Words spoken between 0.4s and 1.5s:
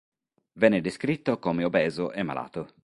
Venne descritto